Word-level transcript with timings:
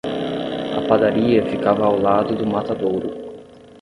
A 0.77 0.81
padaria 0.87 1.45
ficava 1.45 1.85
ao 1.85 1.99
lado 2.01 2.35
do 2.35 2.43
matadouro. 2.43 3.43